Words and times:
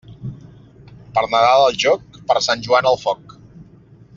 Per 1.17 1.23
Nadal 1.33 1.65
al 1.67 1.77
jóc, 1.83 2.19
per 2.33 2.41
Sant 2.47 2.65
Joan 2.69 2.89
al 2.93 2.99
foc. 3.07 3.37